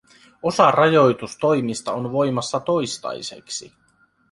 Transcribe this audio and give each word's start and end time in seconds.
Osa 0.43 0.71
rajoitustoimista 0.71 1.91
on 1.91 2.11
voimassa 2.11 2.59
toistaiseksi. 2.59 3.73